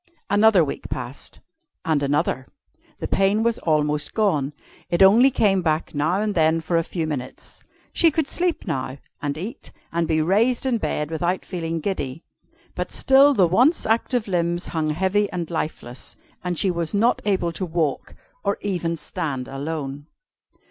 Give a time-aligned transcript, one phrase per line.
[0.31, 1.41] Another week passed,
[1.85, 2.47] and another.
[2.97, 4.51] The pain was almost gone.
[4.89, 7.63] It only came back now and then for a few minutes.
[7.93, 12.23] She could sleep now, and eat, and be raised in bed without feeling giddy.
[12.73, 17.51] But still the once active limbs hung heavy and lifeless, and she was not able
[17.51, 20.07] to walk, or even stand alone.